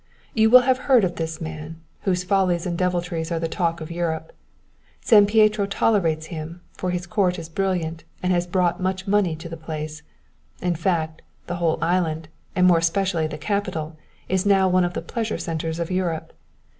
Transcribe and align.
You 0.33 0.49
will 0.49 0.61
have 0.61 0.79
heard 0.89 1.03
of 1.03 1.17
this 1.17 1.39
man, 1.39 1.79
whose 2.05 2.23
follies 2.23 2.65
and 2.65 2.75
deviltries 2.75 3.31
are 3.31 3.37
the 3.39 3.47
talk 3.47 3.81
of 3.81 3.91
Europe. 3.91 4.33
San 4.99 5.27
Pietro 5.27 5.67
tolerates 5.67 6.25
him, 6.33 6.61
for 6.75 6.89
his 6.89 7.05
court 7.05 7.37
is 7.37 7.47
brilliant, 7.49 8.03
and 8.23 8.33
has 8.33 8.47
brought 8.47 8.81
much 8.81 9.05
money 9.05 9.35
to 9.35 9.47
the 9.47 9.57
place; 9.57 10.01
in 10.59 10.73
fact, 10.73 11.21
the 11.45 11.57
whole 11.57 11.77
island, 11.83 12.29
and 12.55 12.65
more 12.65 12.79
especially 12.79 13.27
the 13.27 13.37
capital, 13.37 13.95
is 14.27 14.43
now 14.43 14.67
one 14.67 14.85
of 14.85 14.95
the 14.95 15.03
pleasure 15.03 15.37
centres 15.37 15.77
of 15.77 15.91
Europe. 15.91 16.33